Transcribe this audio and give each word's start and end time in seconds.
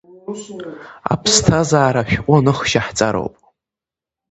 Аԥсҭазаара 1.13 2.01
ашәҟәы 2.05 2.35
аныхшьа 2.37 2.81
ҳҵароуп. 2.85 3.35